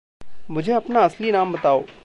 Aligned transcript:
मुझे 0.49 0.73
अपना 0.73 0.99
असली 0.99 1.31
नाम 1.31 1.51
बताओ। 1.51 1.81